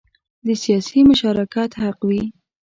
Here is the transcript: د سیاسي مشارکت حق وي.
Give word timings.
د 0.45 0.47
سیاسي 0.63 0.99
مشارکت 1.09 1.71
حق 1.81 1.99
وي. 2.09 2.23